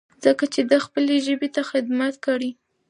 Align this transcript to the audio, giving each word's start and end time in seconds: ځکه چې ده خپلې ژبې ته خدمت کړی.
ځکه 0.25 0.43
چې 0.53 0.61
ده 0.69 0.77
خپلې 0.85 1.15
ژبې 1.25 1.49
ته 1.55 1.61
خدمت 1.71 2.13
کړی. 2.25 2.51